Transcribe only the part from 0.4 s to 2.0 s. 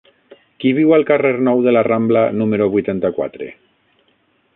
Qui viu al carrer Nou de la